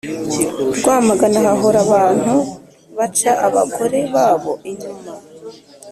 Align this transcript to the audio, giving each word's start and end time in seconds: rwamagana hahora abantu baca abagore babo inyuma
rwamagana 0.77 1.39
hahora 1.47 1.79
abantu 1.87 2.33
baca 2.97 3.31
abagore 3.47 3.99
babo 4.13 4.51
inyuma 4.69 5.11